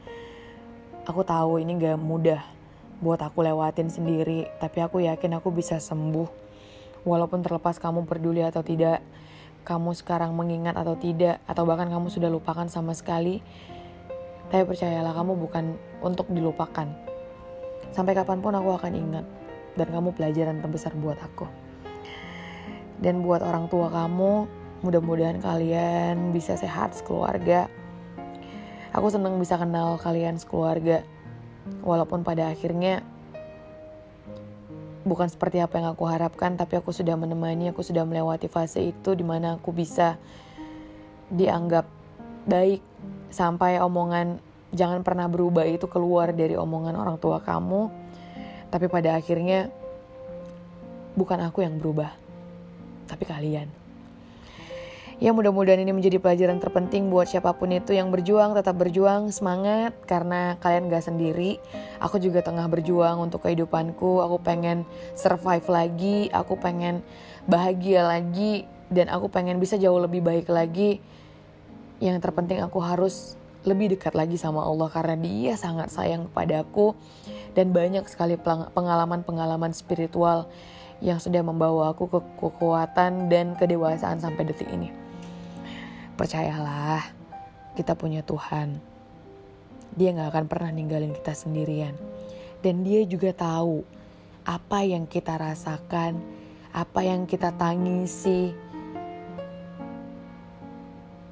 Aku 1.09 1.25
tahu 1.25 1.59
ini 1.59 1.81
gak 1.81 1.97
mudah 1.97 2.58
buat 2.99 3.23
aku 3.23 3.47
lewatin 3.47 3.91
sendiri. 3.91 4.51
Tapi 4.59 4.79
aku 4.83 5.03
yakin 5.05 5.39
aku 5.39 5.55
bisa 5.55 5.79
sembuh. 5.79 6.29
Walaupun 7.07 7.41
terlepas 7.47 7.79
kamu 7.79 8.05
peduli 8.05 8.43
atau 8.43 8.61
tidak, 8.61 9.01
kamu 9.63 9.93
sekarang 9.95 10.33
mengingat 10.33 10.75
atau 10.75 10.97
tidak, 10.97 11.39
atau 11.45 11.69
bahkan 11.69 11.93
kamu 11.93 12.09
sudah 12.09 12.33
lupakan 12.33 12.67
sama 12.73 12.97
sekali, 12.97 13.45
tapi 14.49 14.65
percayalah 14.65 15.13
kamu 15.13 15.37
bukan 15.37 15.77
untuk 16.01 16.27
dilupakan. 16.33 16.89
Sampai 17.93 18.17
kapan 18.17 18.41
pun 18.41 18.57
aku 18.57 18.71
akan 18.77 18.95
ingat. 18.97 19.27
dan 19.79 19.95
kamu 19.95 20.11
pelajaran 20.11 20.59
terbesar 20.59 20.91
buat 20.99 21.15
aku. 21.23 21.47
Dan 22.99 23.23
buat 23.23 23.47
orang 23.47 23.71
tua 23.71 23.87
kamu, 23.87 24.51
mudah-mudahan 24.83 25.39
kalian 25.39 26.35
bisa 26.35 26.59
sehat 26.59 26.99
sekeluarga. 26.99 27.71
Aku 28.91 29.07
senang 29.07 29.39
bisa 29.39 29.55
kenal 29.55 29.95
kalian 30.03 30.35
sekeluarga. 30.35 31.07
Walaupun 31.83 32.27
pada 32.27 32.51
akhirnya 32.53 33.01
bukan 35.09 35.29
seperti 35.31 35.63
apa 35.63 35.81
yang 35.81 35.95
aku 35.97 36.05
harapkan, 36.05 36.59
tapi 36.59 36.77
aku 36.77 36.93
sudah 36.93 37.17
menemani, 37.17 37.73
aku 37.73 37.81
sudah 37.81 38.05
melewati 38.05 38.51
fase 38.51 38.83
itu 38.85 39.17
di 39.17 39.25
mana 39.25 39.57
aku 39.57 39.73
bisa 39.73 40.21
dianggap 41.33 41.89
baik 42.49 42.81
sampai 43.29 43.81
omongan 43.81 44.41
jangan 44.73 45.01
pernah 45.01 45.29
berubah 45.29 45.65
itu 45.65 45.89
keluar 45.89 46.33
dari 46.33 46.57
omongan 46.57 46.97
orang 46.97 47.17
tua 47.17 47.41
kamu. 47.41 47.89
Tapi 48.69 48.85
pada 48.93 49.17
akhirnya 49.17 49.73
bukan 51.19 51.43
aku 51.43 51.67
yang 51.67 51.83
berubah 51.83 52.15
tapi 53.11 53.25
kalian 53.27 53.67
ya 55.19 55.35
mudah-mudahan 55.35 55.83
ini 55.83 55.91
menjadi 55.91 56.23
pelajaran 56.23 56.63
terpenting 56.63 57.11
buat 57.11 57.27
siapa 57.27 57.51
pun 57.59 57.75
itu 57.75 57.91
yang 57.91 58.15
berjuang 58.15 58.55
tetap 58.55 58.79
berjuang 58.79 59.35
semangat. 59.35 59.95
Karena 60.07 60.55
kalian 60.63 60.87
gak 60.87 61.11
sendiri 61.11 61.59
aku 61.99 62.23
juga 62.23 62.43
tengah 62.43 62.71
berjuang 62.71 63.19
untuk 63.19 63.43
kehidupanku. 63.47 64.23
Aku 64.23 64.39
pengen 64.39 64.87
survive 65.19 65.67
lagi 65.67 66.31
aku 66.31 66.55
pengen 66.59 67.03
bahagia 67.51 68.07
lagi 68.07 68.65
dan 68.89 69.11
aku 69.11 69.29
pengen 69.29 69.59
bisa 69.59 69.75
jauh 69.75 69.99
lebih 69.99 70.23
baik 70.23 70.47
lagi. 70.47 71.03
Yang 71.99 72.23
terpenting 72.23 72.63
aku 72.63 72.79
harus 72.79 73.35
lebih 73.67 73.99
dekat 73.99 74.15
lagi 74.15 74.39
sama 74.39 74.63
Allah 74.63 74.87
karena 74.87 75.19
dia 75.19 75.59
sangat 75.59 75.91
sayang 75.91 76.31
kepadaku. 76.31 76.95
Dan 77.59 77.75
banyak 77.75 78.07
sekali 78.07 78.39
pengalaman-pengalaman 78.71 79.75
spiritual 79.75 80.47
yang 81.03 81.19
sudah 81.19 81.43
membawa 81.43 81.91
aku 81.91 82.07
ke 82.07 82.21
kekuatan 82.39 83.27
dan 83.27 83.59
kedewasaan 83.59 84.23
sampai 84.23 84.47
detik 84.47 84.71
ini. 84.71 85.08
Percayalah, 86.19 87.15
kita 87.79 87.95
punya 87.95 88.27
Tuhan. 88.27 88.83
Dia 89.95 90.11
gak 90.19 90.35
akan 90.35 90.47
pernah 90.51 90.75
ninggalin 90.75 91.15
kita 91.15 91.31
sendirian. 91.31 91.95
Dan 92.59 92.83
dia 92.83 93.07
juga 93.07 93.31
tahu 93.31 93.87
apa 94.43 94.83
yang 94.83 95.07
kita 95.07 95.39
rasakan, 95.39 96.19
apa 96.75 97.01
yang 97.07 97.23
kita 97.23 97.55
tangisi, 97.55 98.51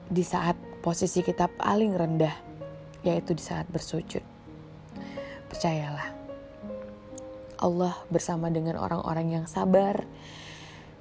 di 0.06 0.22
saat 0.22 0.54
posisi 0.86 1.18
kita 1.26 1.50
paling 1.50 1.90
rendah, 1.90 2.36
yaitu 3.02 3.34
di 3.34 3.42
saat 3.42 3.66
bersujud. 3.66 4.22
Percayalah, 5.50 6.14
Allah 7.58 7.94
bersama 8.06 8.54
dengan 8.54 8.78
orang-orang 8.78 9.42
yang 9.42 9.46
sabar. 9.50 10.06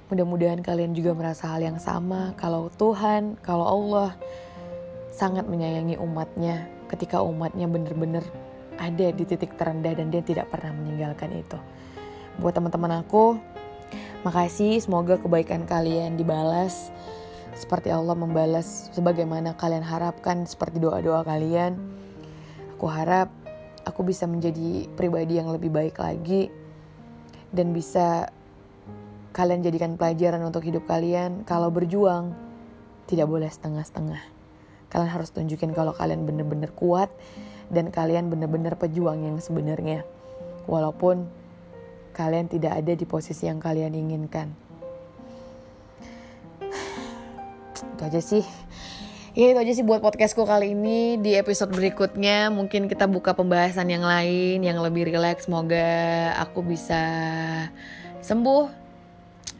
Mudah-mudahan 0.06 0.62
kalian 0.62 0.94
juga 0.94 1.18
merasa 1.18 1.50
hal 1.50 1.66
yang 1.66 1.82
sama. 1.82 2.30
Kalau 2.38 2.70
Tuhan, 2.78 3.34
kalau 3.42 3.66
Allah 3.66 4.14
sangat 5.10 5.50
menyayangi 5.50 5.98
umatnya 5.98 6.70
ketika 6.86 7.18
umatnya 7.24 7.66
benar-benar 7.66 8.22
ada 8.78 9.10
di 9.10 9.24
titik 9.26 9.58
terendah 9.58 9.96
dan 9.98 10.14
dia 10.14 10.22
tidak 10.22 10.46
pernah 10.52 10.70
meninggalkan 10.76 11.34
itu. 11.34 11.58
Buat 12.38 12.54
teman-teman 12.60 13.02
aku, 13.02 13.40
makasih. 14.22 14.78
Semoga 14.78 15.18
kebaikan 15.18 15.66
kalian 15.66 16.14
dibalas 16.14 16.94
seperti 17.56 17.88
Allah 17.88 18.12
membalas 18.12 18.92
sebagaimana 18.92 19.56
kalian 19.56 19.82
harapkan 19.82 20.44
seperti 20.44 20.78
doa-doa 20.78 21.24
kalian. 21.24 21.80
Aku 22.76 22.86
harap 22.86 23.32
aku 23.88 24.04
bisa 24.04 24.28
menjadi 24.28 24.84
pribadi 24.92 25.40
yang 25.40 25.48
lebih 25.48 25.72
baik 25.72 25.96
lagi 25.96 26.52
dan 27.48 27.72
bisa 27.72 28.28
kalian 29.36 29.60
jadikan 29.60 30.00
pelajaran 30.00 30.40
untuk 30.40 30.64
hidup 30.64 30.88
kalian. 30.88 31.44
Kalau 31.44 31.68
berjuang 31.68 32.32
tidak 33.04 33.28
boleh 33.28 33.52
setengah-setengah. 33.52 34.24
Kalian 34.88 35.12
harus 35.12 35.28
tunjukin 35.28 35.76
kalau 35.76 35.92
kalian 35.92 36.24
benar-benar 36.24 36.72
kuat 36.72 37.12
dan 37.68 37.92
kalian 37.92 38.32
benar-benar 38.32 38.80
pejuang 38.80 39.28
yang 39.28 39.36
sebenarnya. 39.36 40.08
Walaupun 40.64 41.28
kalian 42.16 42.48
tidak 42.48 42.80
ada 42.80 42.96
di 42.96 43.04
posisi 43.04 43.44
yang 43.44 43.60
kalian 43.60 43.92
inginkan. 43.92 44.56
itu 47.76 48.02
aja 48.08 48.20
sih 48.24 48.44
Ya 49.36 49.52
itu 49.52 49.60
aja 49.60 49.72
sih 49.76 49.84
buat 49.84 50.00
podcastku 50.00 50.48
kali 50.48 50.72
ini 50.72 51.20
Di 51.20 51.36
episode 51.36 51.68
berikutnya 51.68 52.48
mungkin 52.48 52.88
kita 52.88 53.04
buka 53.04 53.36
pembahasan 53.36 53.92
yang 53.92 54.00
lain 54.00 54.64
Yang 54.64 54.80
lebih 54.80 55.12
rileks 55.12 55.44
Semoga 55.44 56.32
aku 56.40 56.64
bisa 56.64 57.04
sembuh 58.24 58.85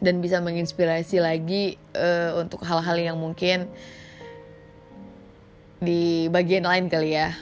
Dan 0.02 0.20
bisa 0.20 0.40
menginspirasi 0.44 1.20
lagi 1.20 1.80
uh, 1.96 2.36
Untuk 2.40 2.60
hal-hal 2.62 2.96
yang 3.00 3.16
mungkin 3.16 3.70
Di 5.80 6.28
bagian 6.28 6.68
lain 6.68 6.92
kali 6.92 7.16
ya. 7.16 7.32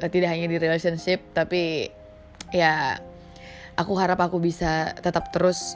Uh, 0.00 0.08
Tidak 0.08 0.28
hanya 0.28 0.46
di 0.48 0.56
relationship 0.60 1.20
Tapi 1.32 1.88
ya 2.52 3.00
Aku 3.74 3.96
harap 3.98 4.20
aku 4.20 4.38
bisa 4.38 4.94
tetap 5.00 5.32
terus 5.32 5.74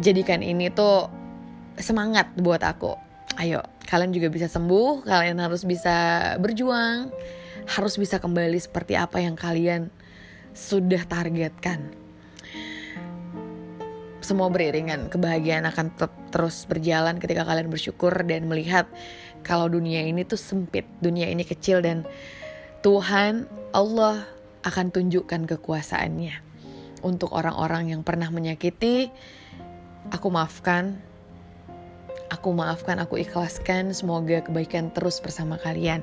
Jadikan 0.00 0.40
ini 0.40 0.72
tuh 0.72 1.12
semangat 1.76 2.32
buat 2.40 2.64
aku. 2.64 2.96
Ayo 3.36 3.60
kalian 3.90 4.14
juga 4.14 4.30
bisa 4.30 4.46
sembuh 4.46 5.02
kalian 5.02 5.42
harus 5.42 5.66
bisa 5.66 6.22
berjuang 6.38 7.10
harus 7.66 7.94
bisa 7.98 8.22
kembali 8.22 8.54
seperti 8.62 8.94
apa 8.94 9.18
yang 9.18 9.34
kalian 9.34 9.90
sudah 10.54 11.02
targetkan 11.10 11.90
semua 14.20 14.52
beriringan 14.52 15.08
kebahagiaan 15.08 15.64
akan 15.68 15.92
tetap 15.96 16.12
terus 16.30 16.68
berjalan 16.68 17.16
ketika 17.16 17.44
kalian 17.44 17.72
bersyukur 17.72 18.12
dan 18.24 18.46
melihat 18.46 18.86
kalau 19.40 19.66
dunia 19.66 20.04
ini 20.04 20.24
tuh 20.28 20.38
sempit 20.38 20.84
dunia 21.00 21.28
ini 21.28 21.44
kecil 21.44 21.80
dan 21.80 22.04
Tuhan 22.84 23.48
Allah 23.72 24.24
akan 24.64 24.92
tunjukkan 24.92 25.48
kekuasaannya 25.56 26.36
untuk 27.00 27.32
orang-orang 27.32 27.96
yang 27.96 28.04
pernah 28.04 28.28
menyakiti 28.28 29.08
aku 30.12 30.28
maafkan 30.28 31.00
Aku 32.30 32.54
maafkan, 32.54 33.02
aku 33.02 33.18
ikhlaskan. 33.18 33.90
Semoga 33.90 34.38
kebaikan 34.38 34.94
terus 34.94 35.18
bersama 35.18 35.58
kalian. 35.58 35.98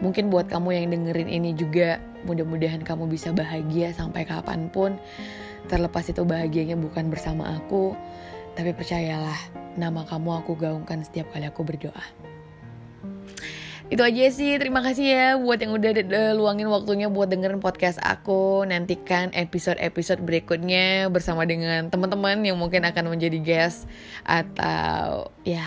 Mungkin 0.00 0.32
buat 0.32 0.48
kamu 0.48 0.72
yang 0.72 0.86
dengerin 0.96 1.28
ini 1.28 1.52
juga, 1.52 2.00
mudah-mudahan 2.24 2.80
kamu 2.80 3.04
bisa 3.12 3.36
bahagia 3.36 3.92
sampai 3.92 4.24
kapan 4.24 4.72
pun. 4.72 4.96
Terlepas 5.68 6.08
itu 6.08 6.24
bahagianya 6.24 6.80
bukan 6.80 7.12
bersama 7.12 7.60
aku, 7.60 7.92
tapi 8.56 8.72
percayalah, 8.72 9.36
nama 9.76 10.02
kamu 10.08 10.42
aku 10.42 10.56
gaungkan 10.56 11.04
setiap 11.04 11.28
kali 11.30 11.44
aku 11.44 11.62
berdoa. 11.62 12.04
Itu 13.88 14.04
aja 14.04 14.28
sih, 14.28 14.60
terima 14.60 14.84
kasih 14.84 15.06
ya 15.08 15.28
buat 15.40 15.64
yang 15.64 15.72
udah 15.72 15.92
luangin 16.36 16.68
waktunya 16.68 17.08
buat 17.08 17.32
dengerin 17.32 17.60
podcast 17.60 17.96
aku. 18.04 18.68
Nantikan 18.68 19.32
episode-episode 19.32 20.20
berikutnya 20.20 21.08
bersama 21.08 21.48
dengan 21.48 21.88
teman-teman 21.88 22.44
yang 22.44 22.60
mungkin 22.60 22.84
akan 22.84 23.08
menjadi 23.08 23.40
guest 23.40 23.88
atau 24.28 25.32
ya 25.40 25.64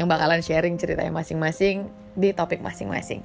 yang 0.00 0.08
bakalan 0.08 0.40
sharing 0.40 0.80
ceritanya 0.80 1.12
masing-masing 1.12 1.92
di 2.14 2.30
topik 2.30 2.62
masing-masing. 2.62 3.22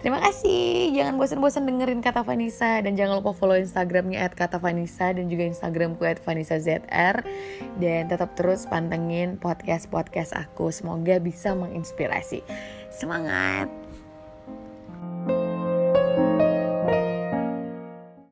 Terima 0.00 0.20
kasih. 0.20 0.92
Jangan 0.92 1.16
bosan-bosan 1.16 1.64
dengerin 1.64 2.00
kata 2.04 2.22
Vanessa 2.22 2.80
dan 2.84 2.96
jangan 2.96 3.20
lupa 3.20 3.32
follow 3.36 3.56
Instagramnya 3.56 4.24
at 4.24 4.36
kata 4.36 4.60
Vanessa 4.60 5.12
dan 5.12 5.28
juga 5.28 5.48
Instagramku 5.48 6.04
at 6.04 6.20
Vanessa 6.22 6.60
ZR 6.60 7.24
dan 7.80 8.02
tetap 8.08 8.36
terus 8.36 8.68
pantengin 8.68 9.40
podcast-podcast 9.40 10.36
aku. 10.36 10.68
Semoga 10.68 11.16
bisa 11.20 11.56
menginspirasi. 11.56 12.44
Semangat! 12.92 13.85